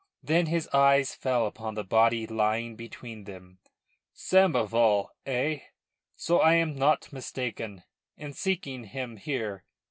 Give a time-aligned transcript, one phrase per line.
[0.23, 3.59] Then his eyes fell upon the body lying between them.
[4.15, 5.59] "Samoval, eh?
[6.15, 7.83] So I am not mistaken
[8.17, 9.63] in seeking him here.